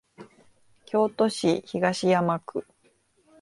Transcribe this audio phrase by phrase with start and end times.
[0.85, 2.65] 京都市東山区